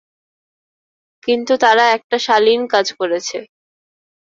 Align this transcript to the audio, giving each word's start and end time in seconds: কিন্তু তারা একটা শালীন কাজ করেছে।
কিন্তু 1.23 1.53
তারা 1.63 1.83
একটা 1.97 2.17
শালীন 2.25 2.61
কাজ 2.73 2.87
করেছে। 2.99 3.37